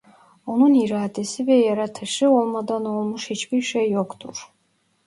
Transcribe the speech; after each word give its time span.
Onun 0.45 0.73
iradesi 0.73 1.47
ve 1.47 1.53
yaratışı 1.55 2.29
olmadan 2.29 2.85
olmuş 2.85 3.29
hiçbir 3.29 3.61
şey 3.61 3.91
yoktur. 3.91 4.49